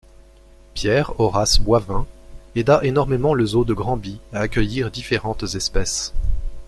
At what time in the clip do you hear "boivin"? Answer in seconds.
1.59-2.07